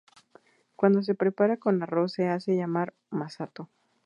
Cuando 0.75 1.03
se 1.03 1.13
prepara 1.13 1.57
con 1.57 1.83
arroz 1.83 2.13
se 2.13 2.27
hace 2.27 2.55
llamar 2.55 2.95
masato. 3.11 3.69